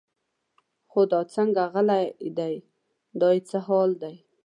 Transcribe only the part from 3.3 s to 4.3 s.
یې څه حال دی.